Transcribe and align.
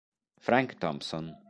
Frank 0.39 0.79
Thompson 0.81 1.37